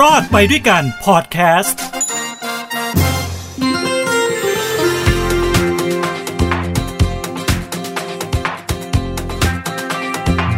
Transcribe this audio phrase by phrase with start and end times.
[0.00, 1.80] รอดไปด้วยกันพอดแคสต์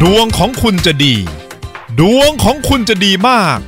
[0.01, 1.15] ดวงของคุณจะดี
[1.99, 3.59] ดวงของคุณจะดีมาก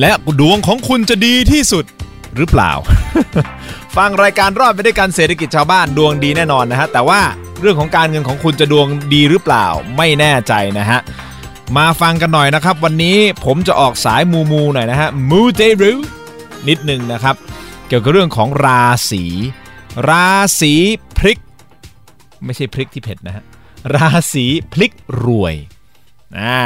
[0.00, 0.10] และ
[0.40, 1.84] ดวงของคุณจะดีที่สุด
[2.36, 2.72] หรือเปล่า
[3.96, 7.20] ฟังรายการรอดไปด้วยกันเศรษฐกิจชาวบ้านดวงดีแน่นอนนะฮะ แต่ว่า
[7.60, 9.66] เรื่องของการเงินของคุณจะดวงดีหรือเปล่า
[9.96, 11.00] ไม่แน่ใจนะฮะ
[11.76, 15.92] มาฟังกันหน่อยนะครับ วันนี้ผมจะออกสายมูมูหน่อยนะฮะมูเตรู
[16.68, 17.36] นิดหนึ่งนะครับ
[17.88, 19.24] เกี่ยวกับเรื่องของราศี
[20.08, 20.28] รา
[20.60, 20.72] ศี
[21.16, 21.38] พลิก
[22.44, 23.44] ไม่ใช่พลิกที่เผ็ดนะฮะ
[23.94, 24.92] ราศีพลิก
[25.24, 25.54] รวย
[26.38, 26.60] อ่า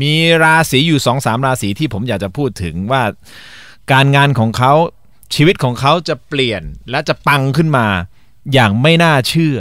[0.00, 3.02] มีราศีอยู่2อสามราศีที่ผมอยากจะพูดถึงว่า
[3.92, 4.72] การงานของเขา
[5.34, 7.86] ชีวิตของเขาจะเปลี่ยนและจะปังขึ้นมา
[8.52, 9.56] อย่างไม่น่าเชื่อ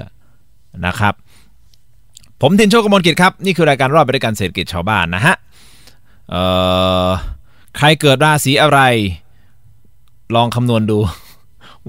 [0.86, 1.14] นะครับ
[2.42, 5.36] ผมเทนโชคกมลกิจครับ นี่คือรายการรอบไปด้วยการเศรษฐกิจชาวบ้านนะฮะ
[7.78, 8.80] ใครเกิดราศีอะไร
[10.36, 11.00] ลองคำนวณดู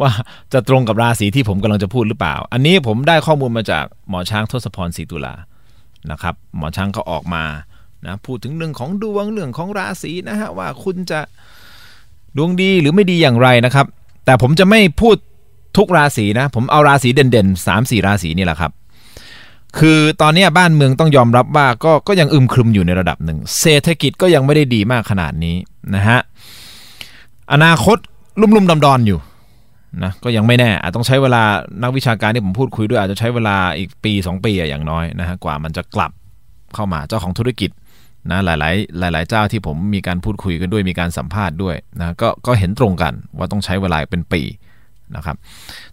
[0.00, 0.10] ว่า
[0.52, 5.34] จะตรงกับราศีที่ผมกำลังจะพูดหรือเปล่า อันนี้ผมได้ข้อมูลมาจากหมอช้างทศพรศรีตุลา
[6.10, 7.44] นะครับ หมอช้างเขาออกมา
[8.06, 11.20] นะพูดถึงเรื่องของดวงเรื่องของราศีนะฮะว่าคุณจะ
[12.36, 13.86] ดวงดีหรือไม่ดีอย่างไรนะครับ
[14.25, 15.16] แต่ผมจะไม่พูด
[15.77, 18.72] ทุกราศีนะ ผมเอาราศีเด่นๆสามสี่ราศีนี่แหละครับ
[19.78, 25.56] คือตอนนี้บ้านเมืองต้องยอมรับว่าก็ก็ยังอึมครึมอยู่ในระดับหนึ่ง เศรษฐกิจก็ยังไม่ได้ดีมากขนาดนี้
[25.94, 26.18] นะฮะ
[27.52, 27.98] อนาคต
[28.41, 29.18] ลุ่มๆดอนๆอยู่
[30.02, 31.42] นะก็ยังไม่แน่อาจต้องใช้เวลา
[31.82, 36.12] นักวิชาการที่ผมพูดคุยด้วยอาจจะใช้เวลาอีกปี 2 ปีอะอย่างน้อยนะฮะกว่ามันจะกลับ
[36.74, 37.70] เข้ามาเจ้าของธุรกิจ
[38.30, 38.54] นะหลา
[39.08, 44.42] ยๆหลาย ๆ เจ้าที่ผมมีการพูดคุยกันด้วยมีการสัมภาษณ์ด้วยนะก็ก็เห็นตรงกันว่าต้องใช้เวลาเป็นปี
[45.16, 45.36] นะครับ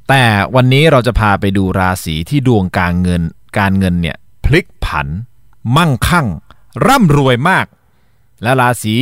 [0.09, 0.21] แต่
[0.55, 3.21] วันนี้เราจะพาไปดูราศีที่ดวงการเงิน
[3.57, 5.07] การเงินเนี่ยพลิกผัน
[5.77, 6.27] มั่งคั่ง
[6.87, 7.65] ร่ำรวยมาก
[8.43, 8.95] และราศี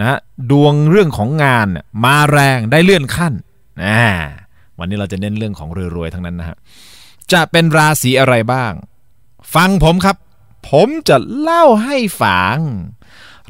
[0.00, 0.18] นะ
[0.50, 1.68] ดวงเรื่องของงาน
[2.04, 3.32] มาแรงได้เลื่อนขั้น
[3.84, 4.04] อ่า
[4.78, 6.56] วันนี้เราจะเน้นเรื่องของรวยๆทั้งนั้นนะฮะ
[7.32, 8.72] จะเป็นราศีอะไรบ้าง
[9.54, 10.16] ฟังผมครับ
[10.70, 12.58] ผมจะเล่าให้ฟัง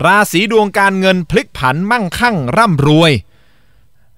[0.06, 3.12] ราศีดวงการเงินพลิกผันมั่งคั่งร่ำรวย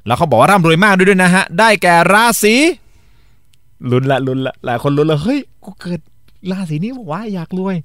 [0.06, 2.54] แล้วเขาบอกว่าร่ำรวยมากด้วยด้วยนะฮะ ได้แก่ราศี
[3.90, 6.00] ลุ้นละลุ้นละหลายคนลุ้นละเฮ้ยกูเกิด
[6.50, 7.76] ราศีนี้บอกว่าอยากรวย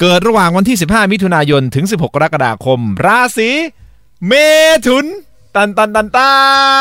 [0.00, 3.50] เกิดระหว่างวันที่ 15 มิถุนายนถึง 16 กรกฎาคม ราศี
[4.26, 4.32] เม
[4.86, 5.06] ถุน
[5.54, 6.32] ตันตันตันตั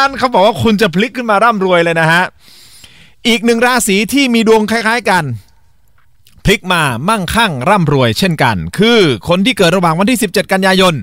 [0.05, 2.23] นเขาบอกว่าคุณจะพลิกขึ้นมาร่ำรวยเลยนะฮะ
[3.27, 5.23] อีกหนึ่งราศีที่มีดวงคล้าย ๆกัน
[6.45, 10.93] พลิกมามั่งคั่งร่ำรวยเช่นกัน คือคนที่เกิดระหว่างวันที่ 17 กันยายน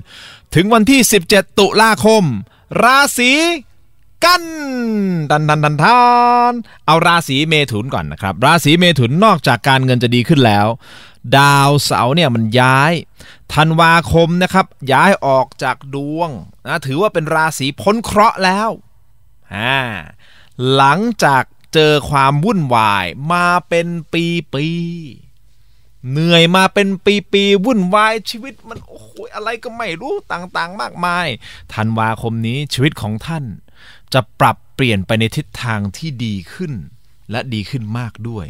[0.55, 2.23] ถึงวันที่ 17 ตุลาคม
[2.83, 3.31] ราศี
[4.25, 4.43] กัน
[5.31, 6.03] ตันตันตันทา
[6.51, 6.53] น
[6.85, 10.67] เอาราศีเมถุนก่อนนะครับ ราศีเมถุนนอกจากการเงินจะดีขึ้นแล้ว
[11.37, 12.93] ดาวเสาร์เนี่ยมันย้าย
[13.53, 16.29] ธันวาคมนะครับ ย้ายออกจากดวง
[16.65, 18.69] นะถือว่าเป็นราศีพ้นเคราะห์แล้ว
[19.53, 19.79] อ่า
[20.75, 21.43] หลังจาก
[21.73, 24.67] เจอความวุ่นวายมาเป็นปีปี
[26.11, 31.27] เหนื่อยมาเป็นปีปีๆวุ่นวายชีวิตมันโอ้โหอะไรก็ไม่รู้ต่างๆ มากมาย
[31.73, 33.43] ธันวาคมนี้ชีวิตของท่าน
[34.13, 36.73] จะปรับเปลี่ยนไปในทิศทางที่ดีขึ้น
[37.31, 38.45] และดีขึ้นมากด้วย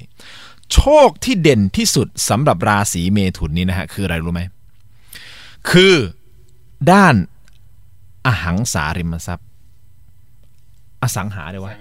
[0.74, 4.42] โชคที่เด่นที่สุดสำหรับราศีเมถุนนี้นะฮะคืออะไรรู้ไหม
[5.70, 5.96] คือ
[6.92, 7.16] ด้าน
[8.26, 9.48] อหังสาริมทรัพย์
[11.02, 11.74] อสังหาเลยวะ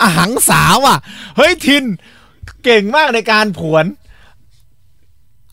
[0.00, 0.96] อหังสาว่ะ
[1.36, 1.84] เฮ้ยทิน
[2.64, 3.84] เก่งมากในการผวน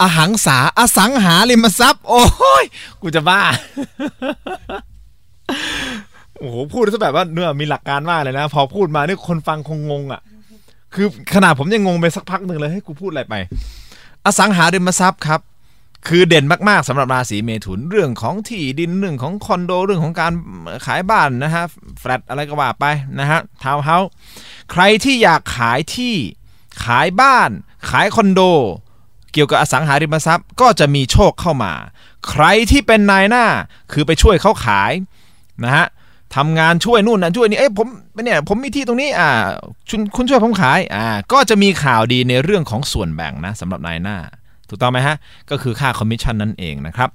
[0.02, 2.24] อหังสาอสังหาริมทรัพย์ โอ้
[2.64, 2.66] ย
[3.02, 3.42] กูจะบ้า
[6.38, 10.22] โอ้โหพูดซะแบบว่าเนื้อมีหลักการมากเลยนะ พอพูดมานี่คนฟังคงงงอะ
[10.94, 13.36] คือขนาดผมยังงงไปสักพักหนึ่งเลยให้กูพูดอะไรไป
[14.26, 15.42] อสังหาริมทรัพย์ครับ
[16.08, 20.32] คือเด่นมากๆสำหรับราศีเมถุนเรื่องของที่ดินเรื่องของคอนโดเรื่องของการ
[20.86, 21.66] ขายบ้านนะฮะ
[22.00, 22.86] แฟลตอะไรก็ว่าไป
[23.20, 24.09] นะฮะทาวน์เฮาส์
[24.72, 26.16] ใครที่อยากขายที่
[26.86, 27.50] ขายบ้าน
[27.90, 28.42] ขายคอนโด
[29.34, 31.73] เกี่ยวกับอสังหาริมทรัพย์ก็จะมีโชคเข้ามา
[32.29, 33.46] ใครที่เป็นนายหน้า
[33.91, 34.91] คือไปช่วยเขาขาย
[35.64, 35.87] นะฮะ
[36.35, 37.87] ทำงานช่วยนู่นนะช่วยนี่เอ้ยผม
[38.23, 39.29] เนี่ยผมมีที่ตรงนี้อ่า
[39.90, 44.17] คุณคุณช่วยผมขายอ่าก็จะมีข่าวดีในเรื่องของส่วนแบ่งนะสำหรับนายหน้า
[44.70, 45.16] ถูกต้องไหมฮะ
[45.49, 47.09] ก็คือค่าคอมมิชชั่นนั่นเองนะครับ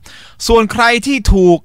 [0.46, 1.58] ส่วนใครที่ถูก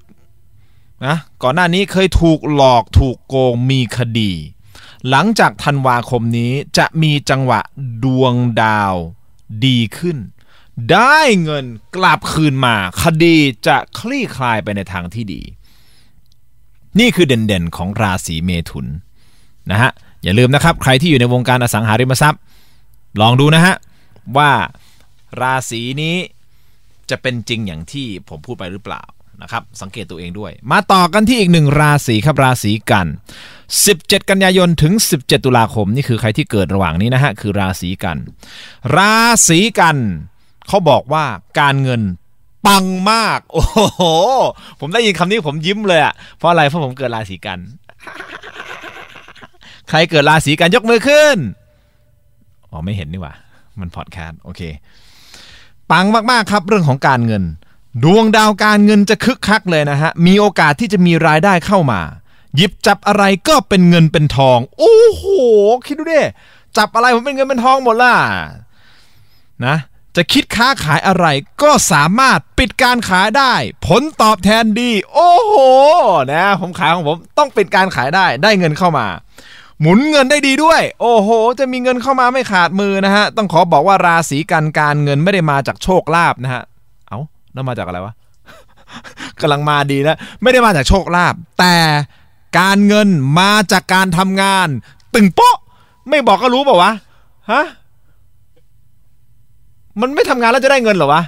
[1.06, 4.32] นะก่อนหน้านี้เคยถูกหลอกถูกโกงมีคดี
[5.10, 7.60] หลังจากธันวาคมนี้จะมีจังหวะ
[8.04, 8.96] ดวงดาว
[9.66, 10.18] ดีขึ้น
[10.92, 11.66] ได้เงิน
[11.96, 13.38] กลับคืนมา คดี
[13.68, 15.42] จะคลี่คลายไปในทางที่ดี
[17.00, 18.88] นี่คือเด่นๆของราศีเมถุน
[19.72, 19.92] นะฮะ
[20.24, 22.42] อย่าลืมนะครับ ใครที่อยู่ในวงการอสังหาริมทรัพย์
[23.22, 23.76] ลองดูนะฮะ
[24.38, 24.52] ว่า
[25.42, 26.16] ราศีนี้
[27.10, 29.04] จะเป็นจริงอย่างที่ผมพูดไปหรือเปล่า
[29.42, 33.08] นะครับสังเกตตัวเองด้วย มาต่อกันที่อีกหนึ่งราศีครับราศีกัน
[33.68, 38.18] 17 กันยายนถึง 17 ตุลาคม นี่คือใครที่เกิดระหว่างนี้นะฮะคือราศีกัน
[38.96, 39.16] รา
[39.48, 39.98] ศีกัน
[40.70, 41.24] เขาบอกว่า
[41.60, 42.02] การเงิน
[42.68, 44.04] ปังมาก โอ้โห
[44.80, 47.60] ผมได้ยินคำนี้ผมยิ้มเลยอะเพราะอะไรเพราะผมเกิดราศีกัน
[49.90, 51.38] ใครเกิดราศีกันยกมือขึ้น
[52.72, 53.34] อ๋อไม่เห็นนี่หว่า
[53.80, 54.62] มันพอดแคสต์โอเค
[55.92, 57.44] ปังมากๆครับ เรื่องของการเงิน
[58.04, 62.02] ดวงดาวการเงินจะคึกคักเลยนะฮะ มีโอกาสที่จะมีรายได้เข้ามา
[62.56, 65.24] หยิบจับอะไรก็เป็นเงินเป็นทอง โอ้โห
[65.86, 66.22] คิดดูดิ
[66.78, 68.14] จับอะไรผมเป็นเงินเป็นทองหมดล่ะ
[69.66, 69.76] นะ
[70.22, 71.26] จะคิดค้าขายอะไร
[71.62, 73.54] ก็สามารถปิดการขายได้
[73.88, 75.56] ผลตอบแทนดี โอ้โห
[76.34, 79.08] นะผมขายของผมต้องปิดการขายได้ได้เงินเข้ามา
[79.82, 81.30] หมุนเงินได้ดีด้วย โอ้โห
[81.60, 86.64] จะมีเงินเข้ามาไม่ขาดมือนะฮะ ต้องขอบอกว่าราศีกันการเงินไม่ได้มาจากโชคลาภนะฮะ
[87.08, 87.20] เอา้า
[87.54, 88.14] แล้วมาจากอะไรวะ
[89.42, 91.76] กำลังมาดีแล้วไม่ได้มาจากโชคลาภแต่
[92.60, 94.68] การเงินมาจากการทำงาน
[95.14, 95.56] ตึงโป๊ะ
[96.10, 96.92] ไม่บอกก็รู้เปล่าวะ
[97.52, 97.64] ฮะ
[100.02, 101.24] มันไม่ทำงานแล้วจะได้เงินหรอวะ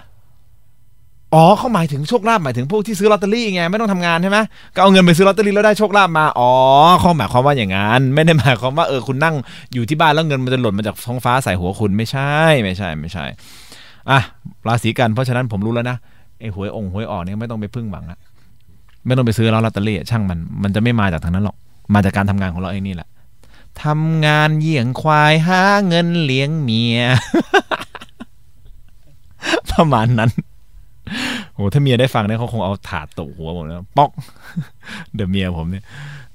[1.33, 4.37] อ๋อเขาหมายถึงโชคลาภหมายถึงพวกที่ซื้อลอตเตอรี่ไงไม่ต้องทำงานใช่ไหม
[4.75, 6.51] ก็เอาเงินไปซื้อลอตเตอรี่แล้วได้โชคลาภมาอ๋อ
[6.99, 9.35] เขาหมายความว่าอย่างนั้นไม่ได้หมายความว่าเออคุณนั่ง
[9.73, 12.33] อยู่ที่บ้านแล้วเงินมันจะหล่นมาจากท้องฟ้าใส่หัวคุณไม่ใช่
[12.63, 13.25] ไม่ใช่ไม่ใช่
[14.09, 14.19] อะ
[14.67, 15.97] ราศีกันเพราะฉะนั้นผมรู้แล้วนะ
[16.39, 18.19] ไอ้หวยองหวยออกเนี่ยไม่ต้องไปพึ่งหวังละ
[19.05, 21.55] ไม่ต้องไปซื้อแล้วลอตเตอรี่ช่างมันมันจะไม่มาจากทางนั้นหรอก
[21.93, 23.09] มาจากการทำงานของเราเองนี่แหละ
[23.83, 26.99] ทำงานเยี่ยงควายหาเงินเลี้ยงเมีย
[29.81, 30.31] ประมาณนั้น
[31.53, 34.11] โอ้ถ้าเมียได้ฟังเนี่ยเขาคงเอาถาดตกหัวผมแล้วป๊อก
[35.15, 35.83] เดอะเมียผมเนี่ย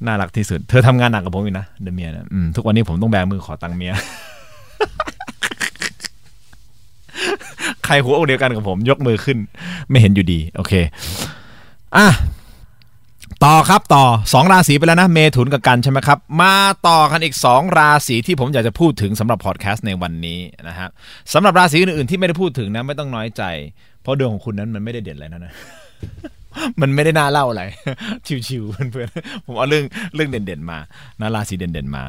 [0.07, 2.27] น่ารักที่สุด เธอทำงานหนักกับผมอยู่นะเดอะเมียนะ
[2.57, 3.93] ทุกวันนี้ผมต้องแบมือขอตังค์เมีย
[7.85, 9.39] ใครหัวอกเดียวกันกับผม ยกมือขึ้น
[9.89, 10.73] ไม่เห็นอยู่ดี โอเค
[11.97, 12.07] อะ
[13.45, 16.55] ต่อครับต่อสองราศีไปแล้วนะ เมถุนกับกันใช่ไหมครับ มา
[16.89, 20.91] ต่อกันอีก 2 ราศีที่ผมอยากจะพูดถึงสำหรับพอดแคสต์ในวันนี้นะครับ
[21.33, 23.43] สำหรับราศีอื่นๆที่ไม่ได้พูดถึงนะไม่ต้องน้อยใจ
[24.03, 25.53] เพราะดวงของคุณนั้นมันไม่ได้เด่นอะไรนะนะ
[26.81, 27.63] มันไม่ได้น่าเล่าอะไร
[28.49, 29.85] ชิวๆเพื่อนๆผมเอาเรื่อง
[30.15, 30.79] เรื่องเด่นๆมา
[31.21, 32.05] นะราศีเด่นๆมา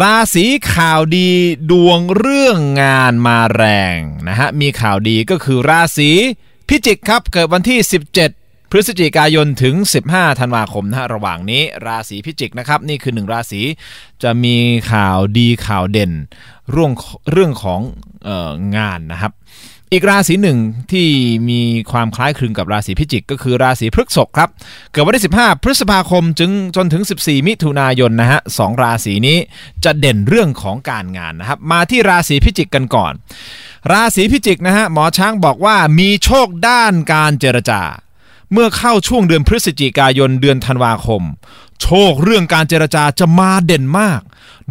[0.00, 0.44] ราศี
[0.74, 1.30] ข่าวดี
[1.70, 3.64] ดวงเรื่องงานมาแร
[3.96, 3.98] ง
[4.28, 6.10] นะฮะมีข่าวดีก็คือราศี
[6.68, 7.78] พิจิกครับ เกิดวันที่
[8.12, 8.41] 17
[8.74, 9.74] พฤศจิกายนถึง
[10.08, 13.60] 15 ธันวาคมนะฮะระหว่างนี้ราศีพิจิกนะครับ นี่คือหนึ่งราศี
[14.22, 14.56] จะมี
[14.92, 16.12] ข่าวดีข่าวเด่น
[16.70, 16.92] เรื่อง
[17.30, 17.80] เรื่องของ
[18.28, 19.32] อองานนะครับ
[19.92, 20.58] อีกราศีหนึ่ง
[20.92, 21.08] ที่
[21.48, 21.60] มี
[21.92, 24.48] ความคล้ายคลึงกับราศีพิจิก ก็คือราศีพฤษภครับ
[24.92, 29.38] เกิดวันที่ 15 พฤษภาคมจึงจนถึง 14 มิถุนายนนะฮะสองราศีนี้
[29.84, 33.12] จะเด่นเรื่องของการงานนะครับ มาที่ราศีพิจิกกันก่อน
[33.92, 37.82] ราศีพิจิกนะฮะหมอช้างบอกว่ามีโชคด้านการเจรจา
[38.52, 41.22] เมื่อเข้าช่วงเดือนพฤศจิกายนเดือนธันวาคม
[41.82, 44.20] โชคเรื่องการเจรจาจะมาเด่นมาก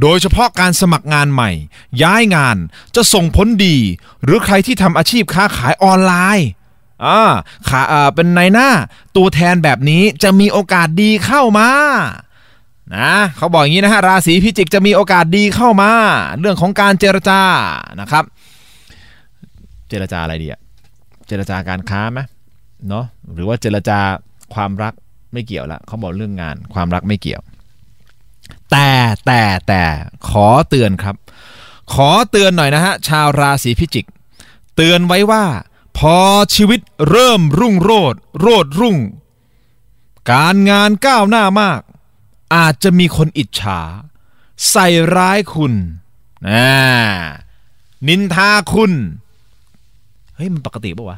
[0.01, 1.51] โดยเฉพาะการสมัครงานใหม่
[2.03, 2.57] ย้ายงาน
[2.95, 3.77] จะส่งผลดี
[4.23, 6.49] หรือใครที่ทำอาชีพค้าขายออนไลน์
[7.05, 7.21] อ่า
[7.69, 8.69] ขาอ่าเป็นในหน้า
[9.15, 11.69] ตัวแทนแบบนี้จะมีโอกาสดีเข้ามา
[12.95, 15.91] นะเขาบอกอย่างนี้นะฮะราศีพิจิกจะมีโอกาสดีเข้ามา
[16.39, 17.39] เรื่องของการเจรจา
[18.01, 18.23] นะครับ
[19.89, 20.59] เจรจาอะไรดีอะ
[21.27, 22.19] เจรจาการค้าไหม
[22.89, 23.99] เนาะหรือว่าเจรจา
[24.53, 24.93] ความรัก
[25.33, 27.41] ไม่เกี่ยวละเขาบอกเรื่องงานความรักไม่เกี่ยว
[28.71, 28.91] แต่
[29.25, 29.83] แต่แต่
[30.29, 31.15] ขอเตือนครับ
[31.93, 34.05] ขอเตือนหน่อยนะฮะชาวราศีพิจิก
[34.75, 35.45] เตือนไว้ว่า
[35.97, 36.17] พอ
[36.55, 38.97] ชีวิตเริ่มรุ่งโรดโรดรุ่ง
[40.31, 41.81] การงานก้าวหน้ามาก
[42.55, 43.81] อาจจะมีคนอิจฉา
[44.69, 45.73] ใส่ร้ายคุณ
[46.47, 46.69] นะ
[48.07, 48.91] นินทาคุณ
[50.35, 51.17] เฮ้ย มันปกติปะวะ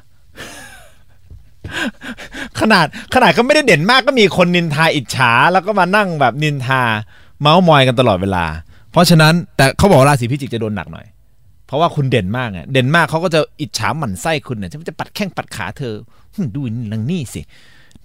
[2.59, 6.81] ขนาดขนาดก็ไม่ได้เด่นมากก็มีคนนินทาอิจฉา แล้วก็มานั่งแบบนินทา
[7.41, 8.45] เมาส์มอยกันตลอดเวลา
[8.91, 11.05] เพราะฉะนั้นแต่เขาบอกราศีพิจิกจะโดนหนักหน่อย
[11.67, 15.93] เพราะว่าคุณเด่นมากไงเด่นมากเขาก็จะอิจฉาหมั่นไส้คุณเนี่ยจะจะปัดแข้งปัดขาเธอ
[16.55, 17.41] ดูนางนี่สิ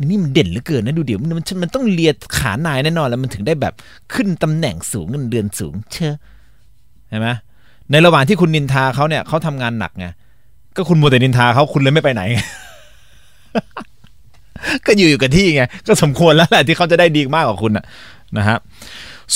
[0.05, 1.31] นี่มันเด่นเหลือเกินนะดูเดี๋ยวมัน
[1.63, 3.75] มันต้องเลียขานายแน่นอนแล้วมันถึงได้แบบ
[4.15, 6.13] ขึ้นตำแหน่งสูงเงินเดือนสูง เชื่อ
[7.09, 7.29] เห็นไหม
[7.91, 10.07] ในระหว่างที่คุณนินทาเขาเนี่ยเขาทำงานหนักไง
[10.77, 12.23] ก็คุณมัวแต่นินทาเขาคุณเลยไม่ไปไหน
[14.87, 17.73] ก็อยู่อยู่กับที่ไงก็สมควรแล้วแหละที่เขาจะได้ดีมากกว่าคุณ
[18.39, 18.59] นะฮะ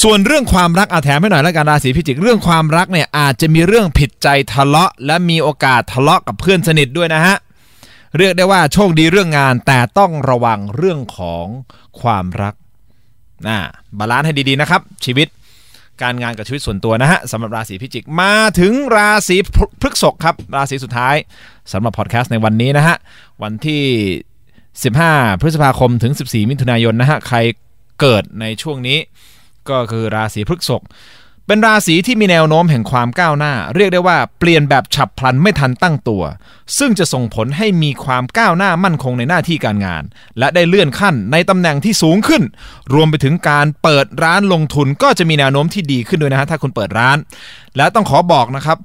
[0.03, 7.37] ส่วนเรื่องความรักอาแถมให้หน่อยแล้วกันราศีพิจิกเรื่องความรักเนี่ยอาจจะมีเรื่องผิดใจทะเลาะ และมีโอกาสทะเลาะกับเพื่อนสนิทด้วยนะฮะ
[8.19, 11.47] เรียกได้ว่าโชคดีเรื่องงานแต่ต้องระวังเรื่องของ
[12.01, 12.55] ความรัก
[13.47, 13.59] นะ
[13.99, 15.29] balance ให้ดีๆนะครับ ชีวิต
[16.03, 19.37] การงานกับชีวิตส่วนตัวนะฮะสำหรับราศีพิจิกมาถึงราศี
[19.81, 21.17] พฤษภครับ ราศีสุดท้าย
[21.73, 22.97] สำหรับพอดแคสต์ในวันนี้นะฮะ
[23.43, 23.85] วันที่
[24.63, 27.39] 15 พฤษภาคมถึง 14 มิถุนายนนะฮะใคร
[28.01, 28.99] เกิดในช่วงนี้
[29.71, 30.83] ก็คือราศีพฤษภ
[31.53, 36.23] เป็นราศีที่มีแนวโน้มแห่งความก้าวหน้า เรียกได้ว่าเปลี่ยนแบบฉับพลันไม่ทันตั้งตัว
[36.79, 40.03] ซึ่งจะส่งผลให้มีความก้าวหน้ามั่นคงในหน้าที่การงาน
[40.39, 42.43] และได้เลื่อนขั้นในตำแหน่งที่สูงขึ้น
[42.95, 47.19] รวมไปถึงการเปิดร้านลงทุนก็จะมีแนวโน้มที่ดีขึ้นด้วยนะฮะถ้าคุณเปิดร้าน
[47.77, 48.79] และต้องขอบอกนะครับ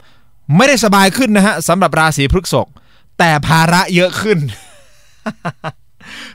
[0.56, 2.68] ไม่ได้สบายขึ้นนะฮะสำหรับราศีพฤษภ
[3.20, 4.38] แต่ภาระเยอะขึ้น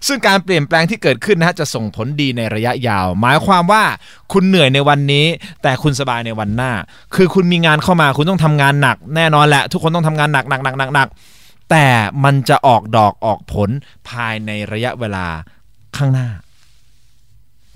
[0.07, 3.85] ซึ่งการเปลี่ยนแปลงที่เกิดขึ้นนะฮะจะส่งผลดีในระยะยาว หมายความว่า
[4.33, 5.27] คุณเหนื่อยในวันนี้
[5.63, 6.73] แต่คุณสบายในวันหน้า
[7.15, 11.09] คือคุณมีงานเข้ามาคุณต้องทำงานหนัก แน่นอนแหละ ทุกคนต้องทำงานหนักหนักหนักหนักหนัก
[11.71, 11.87] แต่
[12.25, 13.71] มันจะออกดอกออกผล
[14.09, 15.27] ภายในระยะเวลา
[15.97, 16.29] ข้างหน้า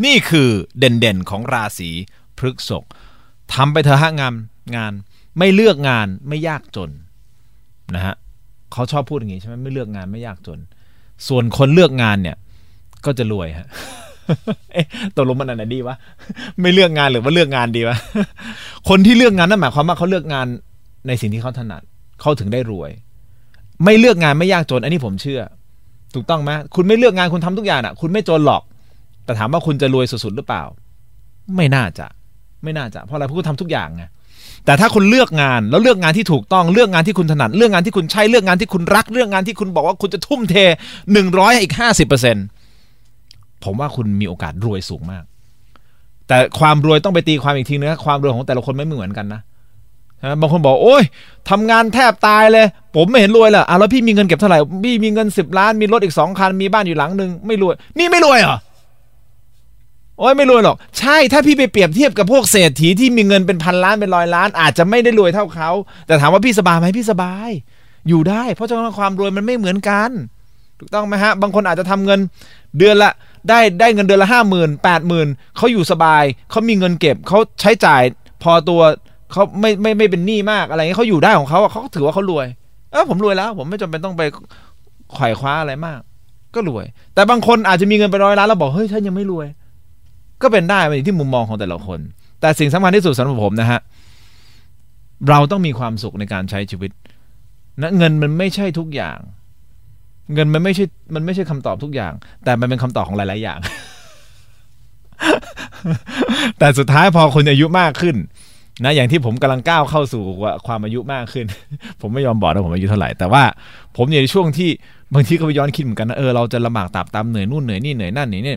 [0.05, 1.91] นี่คือเด่นๆของราศี
[2.39, 2.85] พฤษภ
[3.55, 4.35] ทำไปเถอะฮะงาน
[4.77, 4.93] งาน
[5.39, 6.91] ไม่เลือกงานไม่ยากจน
[7.95, 8.15] นะฮะ
[8.73, 10.59] เขาชอบพูดอย่างนี้ใช่ไหมไม่เลือกงานไม่ยากจน
[11.29, 12.37] ส่วนคนเลือกงานเนี่ย
[13.05, 13.69] ก็จะรวยฮะ
[14.73, 15.97] เอ๊ะตกลงมันอันไหนดีวะ
[16.61, 17.97] ไม่เลือกงานหรือว่าเลือกงานดีวะ
[18.89, 20.47] คนที่เลือกงานนั่นหมายความว่าเขาเลือกงาน
[21.07, 21.83] ในสิ่งที่เขาถนัด
[22.21, 22.91] เขาถึงได้รวย
[23.85, 25.41] ไม่เลือกงานไม่ยากจน อันนี้ผมเชื่อ
[26.15, 28.63] ถูกต้องไหมคุณไม่เลือกงานคุณทำทุกอย่างอะ คุณไม่จนหรอก
[29.25, 30.63] แต่ถามว่าคุณจะรวยสุดๆหรือเปล่า
[31.57, 32.07] ไม่น่าจะ
[32.63, 34.05] ไม่น่าจะ เพราะอะไรเพราะคุณทำทุกอย่างไง
[34.67, 40.55] แต่ถ้าคุณเลือกงานแล้วเลือกงานที่ถูกต้องเลือกงานที่คุณถนัดเลือกงานที่คุณใช่เลือกงานที่คุณรักเลือกงานที่คุณบอกว่าคุณจะทุ่มเท
[41.13, 42.47] หนึ่งร้อยอีกห้าสิบเปอร์เซ็นต์
[43.65, 45.25] ผมว่าคุณมีโอกาสรวยสูงมาก
[46.29, 49.41] แต่ความรวยต้องไปตีความอีกทีนึงนะความรวยของแต่ละคนไม่เหมือนกันนะ
[50.41, 51.03] บางคนบอกโอ้ย
[51.51, 58.57] ทำงานแทบตายเลย ผมไม่เห็นรวยเลยอะแล้วพี่มีเงินเก็บเท่าไหร่พี่มีเงินสิบล้านมีรถอีกสองคันมีบ้านอยู่หลังหนึ่งไม่รวย นี่ไม่รวยเหรอ
[60.19, 65.71] โอ้ยไม่รวยหรอก ใช่ถ้าพี่ไปเปรียบเทียบกับพวกเศรษฐีที่มีเงินเป็นพันล้านเป็นร้อยล้าน อาจจะไม่ได้รวยเท่าเขา
[66.07, 67.51] แต่ถามว่าพี่สบายไหมพี่สบาย
[68.09, 70.11] อยู่ได้ เพราะฉะนั้นความรวยมันไม่เหมือนกัน
[70.79, 72.21] ถูกต้องไหมฮะ บางคนอาจจะทำเงิน
[72.79, 73.13] เดือนละ
[73.49, 78.03] ได้ได้เงินเดือนละห้าหมื่นแปดหมื่นเขาอยู่สบายเขามีเงินเก็บเขาใช้จ่าย
[78.43, 78.81] พอตัว
[79.33, 82.47] เขาไม่ไม่ไม่เป็นหนี้มากอะไรเงี้ยเขาอยู่ได้ของเขาเขาถือว่าเขารวย
[82.93, 84.23] เออผมรวยแล้ว ผมไม่จำเป็นต้องไป
[85.15, 86.01] ไขว่คว้าอะไรมาก
[86.55, 89.47] ก็รวย แต่บางคนอาจจะมีเงินไปร้อยล้านแล้วบอกเฮ้ยฉันยังไม่รวย
[90.43, 92.01] ก็เป็นได้มันอยู่ที่มุมมองของแต่ละคน
[92.41, 93.81] แต่สิ่งสำคัญที่สุดสำหรับผมนะฮะ
[95.29, 96.91] เราต้องมีความสุขในการใช้ชีวิต
[97.81, 99.19] นะเงินมันไม่ใช่ทุกอย่าง
[100.35, 102.13] เงินมันไม่ใช่มันไม่ใช่คำตอบทุกอย่าง
[102.45, 103.59] แต่มันเป็นคำตอบของหลาย ๆ อย่าง
[106.59, 108.17] แต่สุดท้ายพอคนอายุมากขึ้น
[108.85, 110.23] นะอย่างที่ผมกำลังก้าวเข้าสู่
[110.67, 111.47] ความอายุมากขึ้น
[112.01, 113.43] ผมไม่ยอมบอกนะผมอายุเท่าไหร่ แต่ว่า
[113.97, 114.71] ผมอยู่ในช่วงที่
[115.15, 118.55] บางทีก็ไปย้อนคิดเหมือนกันนะเออเราจะลำบากตรากตรำเหนื่อยนู่นเหนื่อยนี่เหนื่อยนั่นเหนื่อยนี่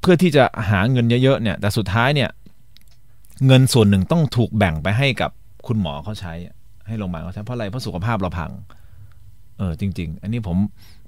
[0.00, 2.30] เพื่อที่จะหาเงินเยอะๆเนี่ยแต่สุดท้ายเนี่ย
[3.46, 5.30] เงินส่วนหนึ่งต้องถูกแบ่งไปให้กับ
[5.66, 6.32] คุณหมอเขาใช้
[6.86, 8.50] ให้โรงพยาบาลเขาใช้เพราะอะไรเพราะสุขภาพเราพัง
[9.58, 10.56] เออจริง ๆ อันนี้ผม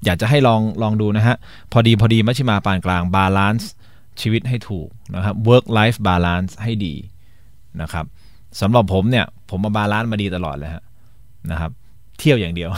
[0.04, 1.36] อยากจะให้ลองลองดูนะฮะ
[1.72, 3.70] พอดีพอดีมัชชิมาปานกลาง balance
[4.20, 6.94] ชีวิตให้ถูกนะครับ work life balance ให้ดี
[7.80, 8.06] นะครับ
[8.60, 10.82] สำหรับผมเนี่ย ผมมา balance มาดีตลอดเลยฮะ
[11.50, 11.70] นะครับ
[12.18, 12.70] เที่ยวอย่างเดียว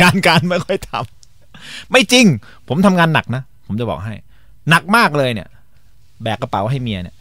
[0.00, 2.26] งานการไม่ค่อยทำไม่จริง
[2.68, 4.14] ผมทำงานหนักนะ ผมจะบอกให้
[4.70, 5.48] หนักมากเลยเนี่ย
[6.22, 7.14] แบกกระเป๋าให้เมียเนี่ย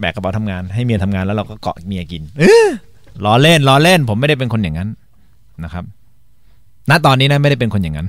[0.00, 2.22] แบกกระเป๋าทำงานให้เมียทำงานแล้วเราก็เกาะเมียกิน
[3.24, 4.88] ล้อเล่นล้อเล่น ผมไม่ได้เป็นคนอย่างนั้น
[5.64, 5.84] นะครับ
[6.90, 8.08] ณตอนนี้นะไม่ได้เป็นคนอย่างนั้น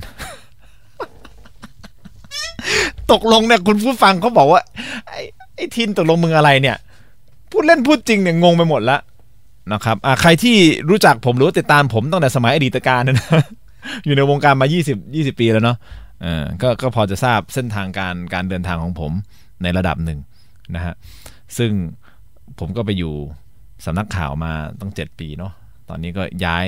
[3.12, 4.60] ตกลงเนี่ยคุณผู้ฟังเขาบอกว่า
[5.08, 5.20] ไอ้
[5.54, 6.76] ไอ้ทินตกลงมึงอะไรเนี่ย
[7.50, 9.00] พูดเล่นพูดจริงเนี่ยงงไปหมดแล้ว
[9.72, 10.56] นะครับอ่าใครที่
[10.90, 13.26] รู้จักผมหรือติดตามผมตั้งแต่สมัยอดีตการนะ
[14.04, 15.76] อยู่ในวงการมา 20 20 ปีแล้วเนาะ
[16.22, 19.12] เออก็ก็พอจะทราบเส้นทางการการเดินทางของผม
[19.62, 20.18] ในระดับหนึ่ง
[20.74, 20.94] นะฮะ
[21.58, 21.72] ซึ่ง
[22.58, 23.14] ผมก็ไปอยู่
[23.84, 25.52] สำนักข่าวมาตั้ง 7 ปีเนาะ
[25.88, 26.64] ตอนนี้ก็ย้าย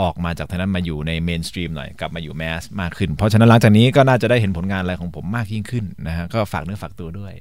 [0.00, 7.32] ออกมาจากทางนั้นมาอยู่ในเมนสตรีมหน่อยกลับมาอยู่แมสมากขึ้น เพราะฉะนั้นหลังจากนี้ก็น่าจะได้เห็นผลงานอะไรของผมมากยิ่งขึ้นนะฮะก็ฝากเนื้อฝากตัวด้วย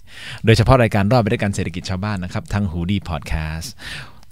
[0.46, 3.74] โดยเฉพาะรายการรอดไปด้วยกันเศรษฐกิจชาวบ้านนะครับทางฮูดี้พอดแคสต์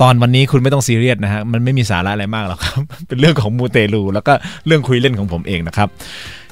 [0.02, 4.34] ตอนวันนี้คุณไม่ต้องซีเรียสนะฮะมันไม่มีสาระอะไรมากหรอกครับ เป็นเรื่องของมูเตลูแล้วก็
[4.66, 5.90] เรื่องคุยเล่นของผมเองนะครับ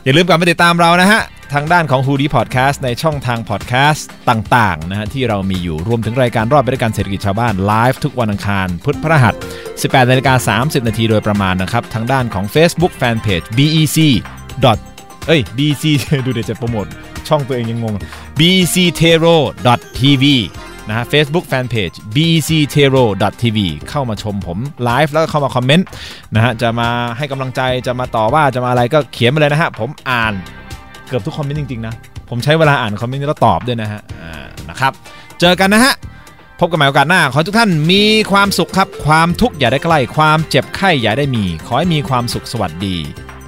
[0.04, 1.22] อย่าลืมกลับมาติดตามเรานะฮะ
[1.54, 9.36] ทางด้านของ h o ดี้พอดแคสต์ในช่องทางพอดแคสต์ต่างๆนะฮะที่เรามีอยู่รวมถึงรายการรอดไปด้วยกันเศรษฐกิจชาวบ้านไลฟ์ทุกวันอังคาร พุธพฤหัส
[9.72, 13.98] 18นาฬิกา30 นาทีโดยประมาณนะครับ ทางด้านของ Facebook Fanpage bec.
[15.28, 15.84] เอ้ย bc
[16.26, 16.88] ดูเดี๋ยวจะโปรโมท
[17.28, 17.94] ช่องตัวเองยังงง
[18.40, 20.24] bctero.tv
[20.88, 23.60] นะฮะ Facebook Fanpage bectero.tv
[23.90, 25.88] เข้ามาชมผมไลฟ์แล้วก็เข้ามาคอมเมนต์
[26.36, 30.34] นะฮะจะมาให้กำลังใจจะมาต่อว่าจะมาอะไรก็เขียนมาเลยนะฮะ ผมอ่าน
[31.08, 31.94] เกือบทุกคอมเมนต์จริง ๆ นะ
[32.30, 34.02] ผมใช้เวลาอ่านคอมเมนต์แล้วตอบด้วยนะฮะ
[34.70, 34.92] นะครับ
[35.40, 35.94] เจอกันนะฮะ
[36.60, 42.96] พบกันใหม่โอกาสหน้า ขอทุกท่านมีความสุขครับ ความทุกข์อย่าได้ใกล้ ความเจ็บไข้อย่าได้มี ขอให้มีความสุขสวัสดี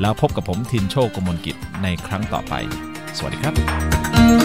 [0.02, 2.54] แล้วพบกับผมทินโชคกมลกิจในครั้งต่อไป
[3.18, 4.45] สวัสดีครับ